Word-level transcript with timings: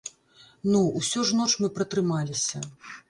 Ну, 0.71 0.79
усё 1.01 1.25
ж 1.31 1.37
ноч 1.41 1.49
мы 1.61 1.67
пратрымаліся. 1.79 2.57